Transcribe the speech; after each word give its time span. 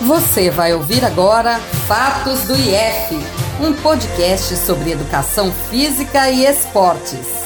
Você 0.00 0.50
vai 0.50 0.74
ouvir 0.74 1.04
agora 1.04 1.58
Fatos 1.86 2.42
do 2.48 2.54
IF, 2.54 3.14
um 3.60 3.72
podcast 3.72 4.56
sobre 4.56 4.90
educação 4.90 5.52
física 5.52 6.28
e 6.30 6.44
esportes. 6.44 7.44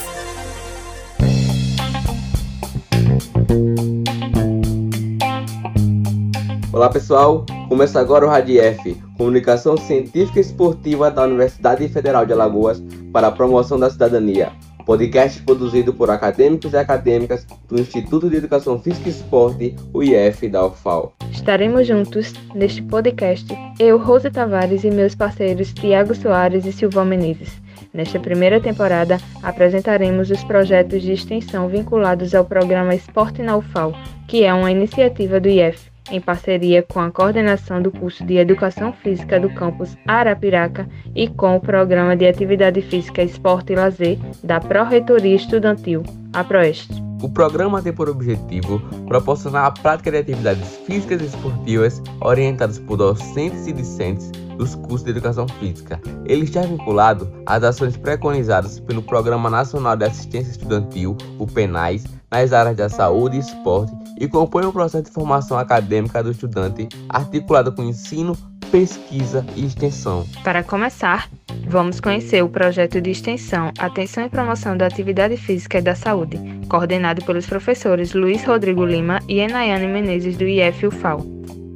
Olá 6.72 6.88
pessoal, 6.88 7.44
começa 7.68 8.00
agora 8.00 8.24
o 8.24 8.28
RADIEF, 8.28 8.94
Comunicação 9.16 9.76
Científica 9.76 10.38
e 10.38 10.42
Esportiva 10.42 11.10
da 11.10 11.24
Universidade 11.24 11.86
Federal 11.88 12.24
de 12.24 12.32
Alagoas 12.32 12.82
para 13.12 13.26
a 13.26 13.32
promoção 13.32 13.78
da 13.78 13.90
cidadania 13.90 14.52
podcast 14.88 15.42
produzido 15.42 15.92
por 15.92 16.08
acadêmicos 16.08 16.72
e 16.72 16.76
acadêmicas 16.78 17.46
do 17.68 17.78
Instituto 17.78 18.30
de 18.30 18.36
Educação 18.36 18.80
Física 18.80 19.10
e 19.10 19.12
Esporte, 19.12 19.76
o 19.92 20.02
IF 20.02 20.48
da 20.48 20.64
UFAL. 20.64 21.12
Estaremos 21.30 21.86
juntos 21.86 22.32
neste 22.54 22.80
podcast, 22.80 23.46
eu, 23.78 23.98
Rose 23.98 24.30
Tavares 24.30 24.84
e 24.84 24.90
meus 24.90 25.14
parceiros 25.14 25.74
Tiago 25.74 26.14
Soares 26.14 26.64
e 26.64 26.72
Silvão 26.72 27.04
Menezes. 27.04 27.60
Nesta 27.92 28.18
primeira 28.18 28.62
temporada, 28.62 29.18
apresentaremos 29.42 30.30
os 30.30 30.42
projetos 30.44 31.02
de 31.02 31.12
extensão 31.12 31.68
vinculados 31.68 32.34
ao 32.34 32.46
programa 32.46 32.94
Esporte 32.94 33.42
na 33.42 33.58
UFAL, 33.58 33.92
que 34.26 34.42
é 34.42 34.54
uma 34.54 34.70
iniciativa 34.70 35.38
do 35.38 35.50
IF 35.50 35.97
em 36.10 36.20
parceria 36.20 36.82
com 36.82 37.00
a 37.00 37.10
coordenação 37.10 37.82
do 37.82 37.90
curso 37.90 38.24
de 38.24 38.36
Educação 38.36 38.92
Física 38.92 39.38
do 39.38 39.50
campus 39.50 39.96
Arapiraca 40.06 40.88
e 41.14 41.28
com 41.28 41.56
o 41.56 41.60
Programa 41.60 42.16
de 42.16 42.26
Atividade 42.26 42.80
Física, 42.82 43.22
Esporte 43.22 43.72
e 43.72 43.76
Lazer 43.76 44.18
da 44.42 44.60
Pró-Reitoria 44.60 45.36
Estudantil, 45.36 46.02
a 46.32 46.42
Proeste. 46.44 47.08
O 47.20 47.28
programa 47.28 47.82
tem 47.82 47.92
por 47.92 48.08
objetivo 48.08 48.80
proporcionar 49.06 49.66
a 49.66 49.70
prática 49.72 50.10
de 50.10 50.18
atividades 50.18 50.76
físicas 50.86 51.20
e 51.20 51.26
esportivas 51.26 52.00
orientadas 52.20 52.78
por 52.78 52.96
docentes 52.96 53.66
e 53.66 53.72
discentes 53.72 54.30
dos 54.56 54.76
cursos 54.76 55.04
de 55.04 55.10
Educação 55.10 55.46
Física. 55.48 56.00
Ele 56.26 56.44
está 56.44 56.60
vinculado 56.60 57.28
às 57.44 57.64
ações 57.64 57.96
preconizadas 57.96 58.78
pelo 58.78 59.02
Programa 59.02 59.50
Nacional 59.50 59.96
de 59.96 60.04
Assistência 60.04 60.52
Estudantil, 60.52 61.16
o 61.38 61.46
PENAIS, 61.46 62.04
nas 62.30 62.52
áreas 62.52 62.76
da 62.76 62.88
saúde 62.88 63.36
e 63.36 63.40
esporte 63.40 63.92
e 64.18 64.28
compõe 64.28 64.66
um 64.66 64.72
processo 64.72 65.04
de 65.04 65.10
formação 65.10 65.58
acadêmica 65.58 66.22
do 66.22 66.30
estudante 66.30 66.88
articulado 67.08 67.72
com 67.72 67.82
ensino, 67.82 68.36
pesquisa 68.70 69.44
e 69.56 69.64
extensão. 69.64 70.26
Para 70.42 70.62
começar, 70.62 71.28
vamos 71.66 72.00
conhecer 72.00 72.42
o 72.42 72.48
projeto 72.48 73.00
de 73.00 73.10
extensão 73.10 73.72
Atenção 73.78 74.24
e 74.24 74.28
Promoção 74.28 74.76
da 74.76 74.86
Atividade 74.86 75.36
Física 75.36 75.78
e 75.78 75.82
da 75.82 75.94
Saúde, 75.94 76.38
coordenado 76.68 77.24
pelos 77.24 77.46
professores 77.46 78.12
Luiz 78.12 78.44
Rodrigo 78.44 78.84
Lima 78.84 79.20
e 79.28 79.38
Enayane 79.38 79.86
Menezes 79.86 80.36
do 80.36 80.44
IF-UFAL. 80.44 81.24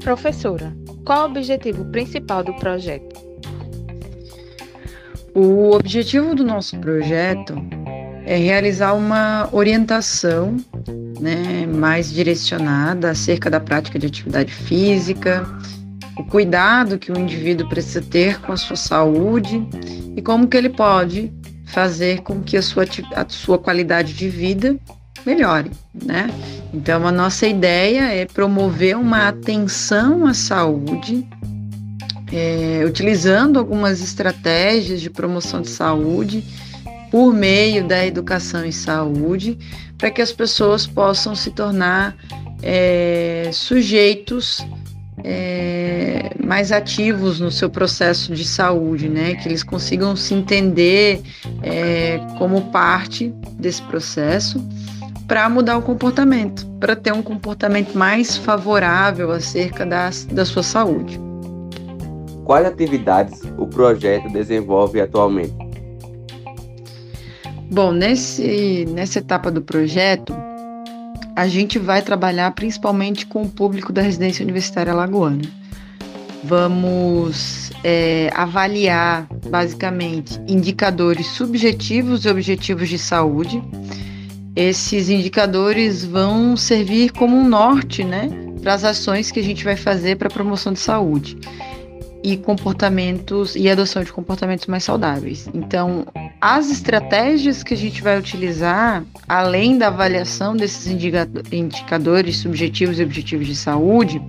Professora, 0.02 0.76
qual 1.04 1.22
o 1.22 1.30
objetivo 1.30 1.84
principal 1.86 2.42
do 2.42 2.52
projeto? 2.54 3.20
O 5.34 5.72
objetivo 5.72 6.34
do 6.34 6.44
nosso 6.44 6.78
projeto 6.78 7.54
é 8.26 8.36
realizar 8.36 8.92
uma 8.92 9.48
orientação 9.50 10.56
né, 11.22 11.64
mais 11.66 12.12
direcionada 12.12 13.12
acerca 13.12 13.48
da 13.48 13.60
prática 13.60 13.96
de 13.96 14.06
atividade 14.06 14.52
física, 14.52 15.46
o 16.18 16.24
cuidado 16.24 16.98
que 16.98 17.12
o 17.12 17.18
indivíduo 17.18 17.68
precisa 17.68 18.02
ter 18.02 18.40
com 18.40 18.52
a 18.52 18.56
sua 18.56 18.74
saúde 18.74 19.64
e 20.16 20.20
como 20.20 20.48
que 20.48 20.56
ele 20.56 20.68
pode 20.68 21.32
fazer 21.66 22.22
com 22.22 22.42
que 22.42 22.56
a 22.56 22.62
sua, 22.62 22.84
a 23.14 23.24
sua 23.28 23.56
qualidade 23.56 24.12
de 24.14 24.28
vida 24.28 24.76
melhore, 25.24 25.70
né? 26.04 26.28
Então, 26.74 27.06
a 27.06 27.12
nossa 27.12 27.46
ideia 27.46 28.12
é 28.12 28.26
promover 28.26 28.96
uma 28.96 29.28
atenção 29.28 30.26
à 30.26 30.34
saúde, 30.34 31.24
é, 32.32 32.82
utilizando 32.84 33.60
algumas 33.60 34.02
estratégias 34.02 35.00
de 35.00 35.08
promoção 35.08 35.62
de 35.62 35.70
saúde 35.70 36.44
por 37.12 37.30
meio 37.34 37.86
da 37.86 38.06
educação 38.06 38.64
em 38.64 38.72
saúde, 38.72 39.58
para 39.98 40.10
que 40.10 40.22
as 40.22 40.32
pessoas 40.32 40.86
possam 40.86 41.34
se 41.34 41.50
tornar 41.50 42.16
é, 42.62 43.50
sujeitos 43.52 44.66
é, 45.22 46.30
mais 46.42 46.72
ativos 46.72 47.38
no 47.38 47.50
seu 47.50 47.68
processo 47.68 48.34
de 48.34 48.46
saúde, 48.46 49.10
né? 49.10 49.34
Que 49.34 49.46
eles 49.46 49.62
consigam 49.62 50.16
se 50.16 50.32
entender 50.32 51.20
é, 51.62 52.18
como 52.38 52.62
parte 52.70 53.28
desse 53.58 53.82
processo 53.82 54.58
para 55.28 55.50
mudar 55.50 55.76
o 55.76 55.82
comportamento, 55.82 56.66
para 56.80 56.96
ter 56.96 57.12
um 57.12 57.22
comportamento 57.22 57.92
mais 57.94 58.38
favorável 58.38 59.30
acerca 59.30 59.84
das, 59.84 60.24
da 60.24 60.46
sua 60.46 60.62
saúde. 60.62 61.20
Quais 62.46 62.66
atividades 62.66 63.42
o 63.58 63.66
projeto 63.66 64.32
desenvolve 64.32 64.98
atualmente? 64.98 65.61
Bom, 67.72 67.90
nesse, 67.90 68.86
nessa 68.90 69.18
etapa 69.18 69.50
do 69.50 69.62
projeto, 69.62 70.36
a 71.34 71.48
gente 71.48 71.78
vai 71.78 72.02
trabalhar 72.02 72.50
principalmente 72.50 73.24
com 73.24 73.44
o 73.44 73.48
público 73.48 73.94
da 73.94 74.02
residência 74.02 74.42
universitária 74.42 74.92
lagoana. 74.92 75.40
Vamos 76.44 77.72
é, 77.82 78.30
avaliar, 78.34 79.26
basicamente, 79.48 80.38
indicadores 80.46 81.26
subjetivos 81.28 82.26
e 82.26 82.28
objetivos 82.28 82.90
de 82.90 82.98
saúde. 82.98 83.62
Esses 84.54 85.08
indicadores 85.08 86.04
vão 86.04 86.58
servir 86.58 87.10
como 87.12 87.34
um 87.34 87.48
norte 87.48 88.04
né, 88.04 88.28
para 88.60 88.74
as 88.74 88.84
ações 88.84 89.30
que 89.30 89.40
a 89.40 89.42
gente 89.42 89.64
vai 89.64 89.76
fazer 89.76 90.16
para 90.16 90.28
a 90.28 90.30
promoção 90.30 90.74
de 90.74 90.78
saúde 90.78 91.38
e 92.22 92.36
comportamentos 92.36 93.56
e 93.56 93.70
adoção 93.70 94.04
de 94.04 94.12
comportamentos 94.12 94.66
mais 94.66 94.84
saudáveis. 94.84 95.48
Então, 95.54 96.04
as 96.42 96.72
estratégias 96.72 97.62
que 97.62 97.72
a 97.72 97.76
gente 97.76 98.02
vai 98.02 98.18
utilizar, 98.18 99.04
além 99.28 99.78
da 99.78 99.86
avaliação 99.86 100.56
desses 100.56 100.88
indicadores 101.52 102.38
subjetivos 102.38 102.98
e 102.98 103.04
objetivos 103.04 103.46
de 103.46 103.54
saúde, 103.54 104.20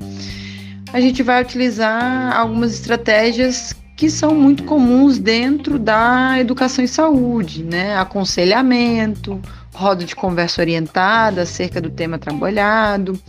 a 0.94 1.02
gente 1.02 1.24
vai 1.24 1.42
utilizar 1.42 2.38
algumas 2.38 2.76
estratégias 2.76 3.74
que 3.98 4.12
são 4.12 4.36
muito 4.36 4.64
comuns 4.64 5.18
dentro 5.18 5.80
da 5.80 6.40
educação 6.40 6.84
em 6.84 6.88
saúde, 6.88 7.64
né? 7.64 7.98
Aconselhamento, 7.98 9.42
roda 9.74 10.06
de 10.06 10.16
conversa 10.16 10.62
orientada 10.62 11.42
acerca 11.42 11.82
do 11.82 11.90
tema 11.90 12.20
trabalhado, 12.20 13.20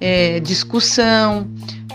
é, 0.00 0.38
discussão, 0.38 1.48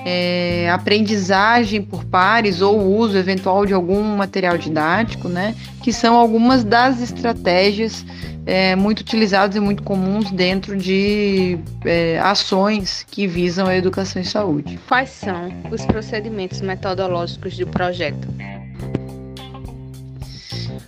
é, 0.05 0.69
aprendizagem 0.69 1.81
por 1.81 2.05
pares 2.05 2.61
ou 2.61 2.79
uso 2.79 3.17
eventual 3.17 3.65
de 3.65 3.73
algum 3.73 4.03
material 4.15 4.55
didático, 4.55 5.27
né? 5.27 5.55
Que 5.81 5.91
são 5.91 6.15
algumas 6.15 6.63
das 6.63 7.01
estratégias 7.01 8.05
é, 8.45 8.75
muito 8.75 8.99
utilizadas 8.99 9.55
e 9.55 9.59
muito 9.59 9.81
comuns 9.81 10.29
dentro 10.31 10.77
de 10.77 11.57
é, 11.83 12.19
ações 12.19 13.03
que 13.09 13.25
visam 13.25 13.65
a 13.65 13.75
educação 13.75 14.21
e 14.21 14.25
saúde. 14.25 14.79
Quais 14.87 15.09
são 15.09 15.51
os 15.71 15.83
procedimentos 15.85 16.61
metodológicos 16.61 17.57
do 17.57 17.65
projeto? 17.65 18.27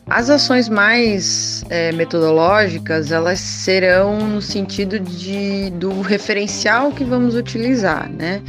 As 0.09 0.29
ações 0.29 0.69
mais 0.69 1.65
é, 1.69 1.91
metodológicas, 1.91 3.11
elas 3.11 3.39
serão 3.39 4.19
no 4.19 4.41
sentido 4.41 4.99
de, 4.99 5.69
do 5.71 6.01
referencial 6.01 6.91
que 6.91 7.03
vamos 7.03 7.35
utilizar, 7.35 8.09
né? 8.09 8.41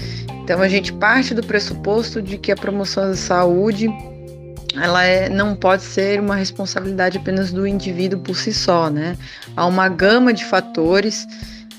Então 0.48 0.62
a 0.62 0.68
gente 0.68 0.94
parte 0.94 1.34
do 1.34 1.42
pressuposto 1.42 2.22
de 2.22 2.38
que 2.38 2.50
a 2.50 2.56
promoção 2.56 3.06
da 3.06 3.14
saúde 3.14 3.86
ela 4.74 5.04
é, 5.04 5.28
não 5.28 5.54
pode 5.54 5.82
ser 5.82 6.18
uma 6.20 6.36
responsabilidade 6.36 7.18
apenas 7.18 7.52
do 7.52 7.66
indivíduo 7.66 8.20
por 8.20 8.34
si 8.34 8.54
só, 8.54 8.88
né? 8.88 9.14
Há 9.54 9.66
uma 9.66 9.90
gama 9.90 10.32
de 10.32 10.46
fatores 10.46 11.26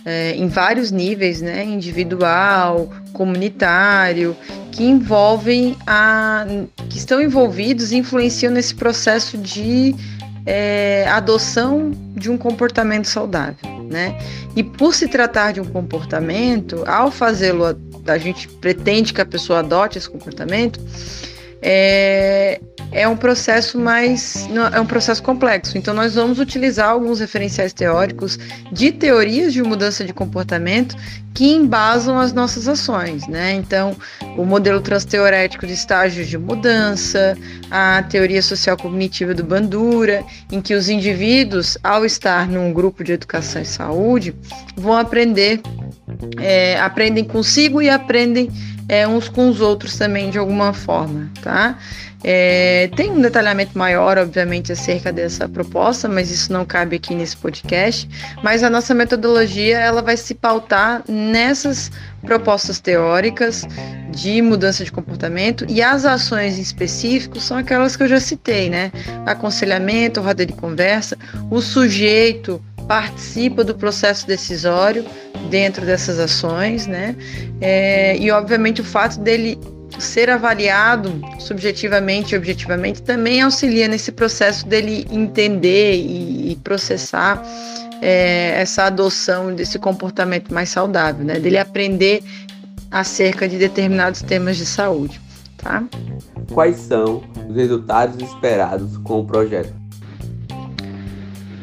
é, 0.05 0.35
em 0.35 0.47
vários 0.47 0.91
níveis, 0.91 1.41
né? 1.41 1.63
Individual, 1.63 2.93
comunitário, 3.11 4.37
que 4.71 4.83
envolvem 4.83 5.75
a, 5.87 6.45
que 6.91 6.99
estão 6.99 7.19
envolvidos 7.19 7.91
e 7.91 7.95
influenciam 7.95 8.53
nesse 8.53 8.75
processo 8.75 9.35
de 9.35 9.95
é, 10.45 11.07
adoção 11.09 11.89
de 12.15 12.29
um 12.29 12.37
comportamento 12.37 13.07
saudável, 13.07 13.57
né? 13.89 14.15
E 14.55 14.63
por 14.63 14.93
se 14.93 15.07
tratar 15.07 15.53
de 15.53 15.59
um 15.59 15.65
comportamento, 15.65 16.83
ao 16.85 17.09
fazê-lo 17.09 17.65
a 18.09 18.17
gente 18.17 18.47
pretende 18.47 19.13
que 19.13 19.21
a 19.21 19.25
pessoa 19.25 19.59
adote 19.59 19.97
esse 19.97 20.09
comportamento, 20.09 20.79
é, 21.61 22.59
é 22.91 23.07
um 23.07 23.15
processo 23.15 23.77
mais 23.77 24.47
é 24.73 24.79
um 24.79 24.85
processo 24.85 25.21
complexo. 25.21 25.77
Então 25.77 25.93
nós 25.93 26.15
vamos 26.15 26.39
utilizar 26.39 26.89
alguns 26.89 27.19
referenciais 27.19 27.73
teóricos 27.73 28.37
de 28.71 28.91
teorias 28.91 29.53
de 29.53 29.61
mudança 29.61 30.03
de 30.03 30.13
comportamento 30.13 30.95
que 31.33 31.53
embasam 31.53 32.17
as 32.17 32.33
nossas 32.33 32.67
ações, 32.67 33.27
né? 33.27 33.53
Então, 33.53 33.95
o 34.35 34.43
modelo 34.43 34.81
transteorético 34.81 35.65
de 35.65 35.73
estágios 35.73 36.27
de 36.27 36.37
mudança, 36.37 37.37
a 37.69 38.03
teoria 38.03 38.41
social 38.41 38.75
cognitiva 38.75 39.33
do 39.33 39.43
Bandura, 39.43 40.23
em 40.51 40.59
que 40.59 40.73
os 40.73 40.89
indivíduos, 40.89 41.77
ao 41.83 42.03
estar 42.03 42.47
num 42.47 42.73
grupo 42.73 43.03
de 43.03 43.13
educação 43.13 43.61
e 43.61 43.65
saúde, 43.65 44.35
vão 44.75 44.97
aprender, 44.97 45.61
é, 46.41 46.79
aprendem 46.79 47.23
consigo 47.23 47.81
e 47.81 47.89
aprendem 47.89 48.49
é, 48.89 49.07
uns 49.07 49.29
com 49.29 49.47
os 49.49 49.61
outros 49.61 49.95
também 49.95 50.31
de 50.31 50.39
alguma 50.39 50.73
forma, 50.73 51.29
tá? 51.41 51.77
É, 52.21 52.89
tem 52.97 53.11
um 53.11 53.21
detalhamento 53.21 53.77
maior, 53.77 54.17
obviamente, 54.17 54.73
acerca 54.73 55.11
dessa 55.11 55.47
proposta, 55.47 56.09
mas 56.09 56.29
isso 56.29 56.51
não 56.51 56.65
cabe 56.65 56.97
aqui 56.97 57.15
nesse 57.15 57.37
podcast. 57.37 58.09
Mas 58.43 58.61
a 58.61 58.69
nossa 58.69 58.93
metodologia 58.93 59.77
ela 59.77 60.01
vai 60.01 60.17
se 60.17 60.35
pautar 60.35 61.01
nessas 61.07 61.89
propostas 62.21 62.79
teóricas 62.79 63.65
de 64.11 64.41
mudança 64.41 64.83
de 64.83 64.91
comportamento 64.91 65.65
e 65.69 65.81
as 65.81 66.03
ações 66.03 66.57
em 66.57 66.61
específico 66.61 67.39
são 67.39 67.57
aquelas 67.57 67.95
que 67.95 68.03
eu 68.03 68.07
já 68.09 68.19
citei, 68.19 68.69
né? 68.69 68.91
Aconselhamento, 69.25 70.19
roda 70.19 70.45
de 70.45 70.51
conversa, 70.51 71.17
o 71.49 71.61
sujeito 71.61 72.61
participa 72.85 73.63
do 73.63 73.75
processo 73.75 74.27
decisório 74.27 75.05
dentro 75.49 75.85
dessas 75.85 76.19
ações, 76.19 76.87
né? 76.87 77.15
É, 77.61 78.17
e 78.17 78.31
obviamente 78.31 78.81
o 78.81 78.83
fato 78.83 79.19
dele 79.19 79.57
ser 79.97 80.29
avaliado 80.29 81.11
subjetivamente 81.39 82.33
e 82.33 82.37
objetivamente 82.37 83.01
também 83.01 83.41
auxilia 83.41 83.87
nesse 83.87 84.11
processo 84.11 84.65
dele 84.67 85.05
entender 85.11 85.95
e, 85.95 86.51
e 86.51 86.55
processar 86.57 87.43
é, 88.01 88.61
essa 88.61 88.83
adoção 88.83 89.53
desse 89.53 89.77
comportamento 89.79 90.53
mais 90.53 90.69
saudável, 90.69 91.25
né? 91.25 91.39
Dele 91.39 91.57
aprender 91.57 92.23
acerca 92.91 93.47
de 93.47 93.57
determinados 93.57 94.21
temas 94.21 94.57
de 94.57 94.65
saúde, 94.65 95.19
tá? 95.57 95.83
Quais 96.53 96.77
são 96.77 97.23
os 97.47 97.55
resultados 97.55 98.21
esperados 98.21 98.97
com 98.97 99.19
o 99.19 99.25
projeto? 99.25 99.78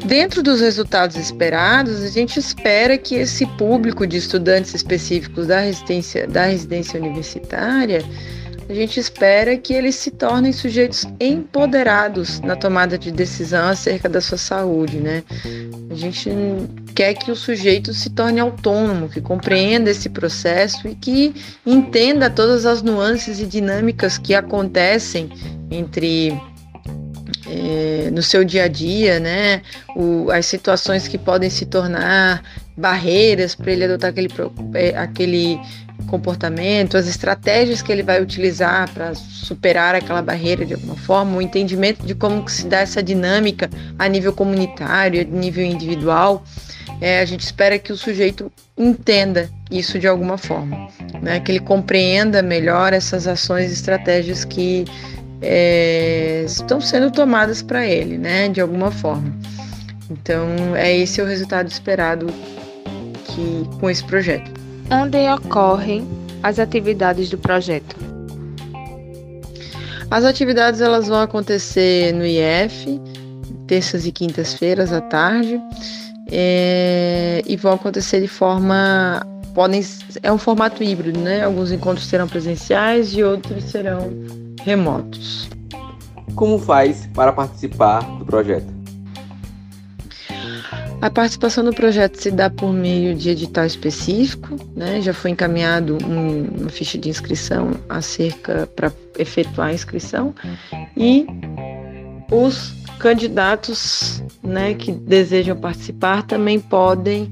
Dentro 0.06 0.40
dos 0.40 0.60
resultados 0.60 1.16
esperados, 1.16 2.00
a 2.04 2.08
gente 2.08 2.38
espera 2.38 2.96
que 2.96 3.16
esse 3.16 3.44
público 3.58 4.06
de 4.06 4.16
estudantes 4.16 4.72
específicos 4.72 5.48
da 5.48 5.58
residência, 5.58 6.28
da 6.28 6.44
residência 6.44 7.00
universitária, 7.00 8.04
a 8.68 8.72
gente 8.72 9.00
espera 9.00 9.56
que 9.56 9.72
eles 9.72 9.96
se 9.96 10.12
tornem 10.12 10.52
sujeitos 10.52 11.04
empoderados 11.18 12.40
na 12.40 12.54
tomada 12.54 12.96
de 12.96 13.10
decisão 13.10 13.68
acerca 13.68 14.08
da 14.08 14.20
sua 14.20 14.38
saúde, 14.38 14.98
né? 14.98 15.24
A 15.90 15.94
gente 15.94 16.30
quer 16.94 17.14
que 17.14 17.32
o 17.32 17.36
sujeito 17.36 17.92
se 17.92 18.08
torne 18.10 18.38
autônomo, 18.38 19.08
que 19.08 19.20
compreenda 19.20 19.90
esse 19.90 20.08
processo 20.08 20.86
e 20.86 20.94
que 20.94 21.34
entenda 21.66 22.30
todas 22.30 22.64
as 22.64 22.80
nuances 22.80 23.40
e 23.40 23.46
dinâmicas 23.46 24.18
que 24.18 24.36
acontecem 24.36 25.30
entre 25.68 26.32
é, 27.56 28.10
no 28.10 28.22
seu 28.22 28.44
dia 28.44 28.64
a 28.64 28.68
dia, 28.68 29.18
né? 29.18 29.62
O, 29.96 30.30
as 30.30 30.46
situações 30.46 31.08
que 31.08 31.16
podem 31.16 31.48
se 31.48 31.64
tornar 31.66 32.42
barreiras 32.76 33.54
para 33.54 33.72
ele 33.72 33.84
adotar 33.84 34.10
aquele, 34.10 34.28
é, 34.74 34.96
aquele 34.96 35.58
comportamento, 36.06 36.96
as 36.96 37.08
estratégias 37.08 37.80
que 37.80 37.90
ele 37.90 38.02
vai 38.02 38.22
utilizar 38.22 38.88
para 38.92 39.14
superar 39.14 39.94
aquela 39.94 40.22
barreira 40.22 40.64
de 40.64 40.74
alguma 40.74 40.96
forma, 40.96 41.38
o 41.38 41.42
entendimento 41.42 42.04
de 42.04 42.14
como 42.14 42.44
que 42.44 42.52
se 42.52 42.66
dá 42.66 42.80
essa 42.80 43.02
dinâmica 43.02 43.70
a 43.98 44.06
nível 44.08 44.32
comunitário, 44.32 45.20
a 45.20 45.24
nível 45.24 45.64
individual. 45.64 46.44
É, 47.00 47.20
a 47.20 47.24
gente 47.24 47.40
espera 47.40 47.78
que 47.78 47.92
o 47.92 47.96
sujeito 47.96 48.50
entenda 48.76 49.50
isso 49.70 49.98
de 49.98 50.06
alguma 50.06 50.38
forma, 50.38 50.88
né? 51.20 51.40
que 51.40 51.50
ele 51.52 51.60
compreenda 51.60 52.42
melhor 52.42 52.92
essas 52.92 53.26
ações 53.26 53.70
e 53.70 53.74
estratégias 53.74 54.44
que 54.44 54.84
é, 55.42 56.42
estão 56.46 56.80
sendo 56.80 57.10
tomadas 57.10 57.62
para 57.62 57.86
ele, 57.86 58.18
né, 58.18 58.48
de 58.48 58.60
alguma 58.60 58.90
forma. 58.90 59.34
Então, 60.10 60.76
é 60.76 60.96
esse 60.96 61.20
o 61.20 61.26
resultado 61.26 61.68
esperado 61.68 62.26
que, 63.24 63.68
com 63.80 63.90
esse 63.90 64.04
projeto. 64.04 64.50
Onde 64.90 65.18
ocorrem 65.28 66.06
as 66.42 66.58
atividades 66.58 67.28
do 67.28 67.38
projeto? 67.38 67.96
As 70.10 70.24
atividades 70.24 70.80
elas 70.80 71.08
vão 71.08 71.20
acontecer 71.20 72.12
no 72.12 72.24
IF, 72.24 73.00
terças 73.66 74.06
e 74.06 74.12
quintas-feiras 74.12 74.92
à 74.92 75.00
tarde, 75.00 75.60
é, 76.30 77.42
e 77.44 77.56
vão 77.56 77.72
acontecer 77.72 78.20
de 78.20 78.28
forma 78.28 79.26
podem 79.54 79.82
é 80.22 80.30
um 80.30 80.36
formato 80.36 80.82
híbrido, 80.84 81.18
né? 81.18 81.42
Alguns 81.42 81.72
encontros 81.72 82.06
serão 82.06 82.28
presenciais 82.28 83.14
e 83.14 83.24
outros 83.24 83.64
serão 83.64 84.12
remotos. 84.66 85.48
Como 86.34 86.58
faz 86.58 87.08
para 87.14 87.32
participar 87.32 88.00
do 88.18 88.26
projeto? 88.26 88.66
A 91.00 91.08
participação 91.08 91.62
no 91.62 91.72
projeto 91.72 92.16
se 92.16 92.32
dá 92.32 92.50
por 92.50 92.72
meio 92.72 93.14
de 93.14 93.30
edital 93.30 93.64
específico, 93.64 94.56
né? 94.74 95.00
Já 95.00 95.14
foi 95.14 95.30
encaminhado 95.30 95.96
um, 96.04 96.48
uma 96.62 96.68
ficha 96.68 96.98
de 96.98 97.08
inscrição 97.08 97.70
acerca 97.88 98.68
para 98.74 98.92
efetuar 99.16 99.68
a 99.68 99.72
inscrição 99.72 100.34
e 100.96 101.26
os 102.30 102.74
candidatos, 102.98 104.22
né, 104.42 104.74
que 104.74 104.90
desejam 104.90 105.54
participar 105.54 106.22
também 106.22 106.58
podem 106.58 107.30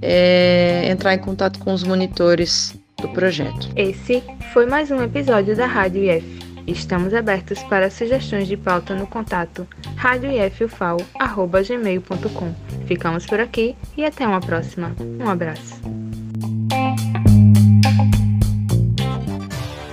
é, 0.00 0.86
entrar 0.88 1.14
em 1.14 1.18
contato 1.18 1.58
com 1.58 1.72
os 1.72 1.82
monitores 1.82 2.74
do 3.00 3.08
projeto. 3.08 3.68
Esse 3.74 4.22
foi 4.52 4.66
mais 4.66 4.90
um 4.90 5.02
episódio 5.02 5.56
da 5.56 5.66
Rádio 5.66 6.04
IF. 6.04 6.47
Estamos 6.68 7.12
abertos 7.14 7.60
para 7.62 7.90
sugestões 7.90 8.46
de 8.46 8.54
pauta 8.54 8.94
no 8.94 9.06
contato 9.06 9.66
radioifufal.gmail.com. 9.96 12.54
Ficamos 12.86 13.24
por 13.24 13.40
aqui 13.40 13.74
e 13.96 14.04
até 14.04 14.26
uma 14.26 14.40
próxima. 14.40 14.94
Um 15.18 15.30
abraço. 15.30 15.80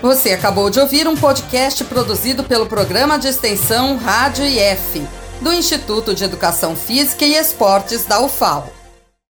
Você 0.01 0.33
acabou 0.33 0.69
de 0.69 0.81
ouvir 0.81 1.07
um 1.07 1.16
podcast 1.16 1.81
produzido 1.86 2.44
pelo 2.44 2.66
programa 2.66 3.18
de 3.18 3.30
extensão 3.30 3.95
Rádio 3.95 4.44
IF, 4.45 5.01
do 5.42 5.54
Instituto 5.54 6.13
de 6.13 6.25
Educação 6.25 6.75
Física 6.75 7.24
e 7.24 7.36
Esportes 7.36 8.04
da 8.06 8.19
UFAL. 8.19 8.75